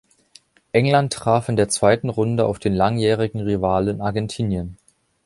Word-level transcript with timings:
England 0.71 1.13
traf 1.13 1.47
in 1.47 1.55
der 1.57 1.69
zweiten 1.69 2.09
Runde 2.09 2.47
auf 2.47 2.57
den 2.57 2.73
langjährigen 2.73 3.41
Rivalen 3.41 4.01
Argentinien. 4.01 4.77